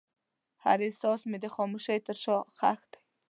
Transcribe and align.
هر 0.63 0.77
احساس 0.87 1.21
مې 1.29 1.37
د 1.41 1.45
خاموشۍ 1.55 1.99
تر 2.07 2.15
شا 2.23 2.37
ښخ 2.57 2.79
دی. 2.91 2.99